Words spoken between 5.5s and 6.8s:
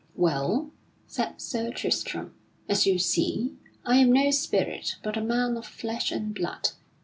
of flesh and blood.